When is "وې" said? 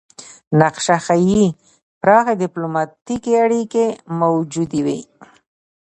4.85-4.99